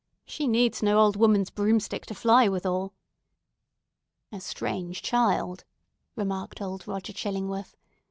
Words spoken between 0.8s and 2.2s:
no old woman's broomstick to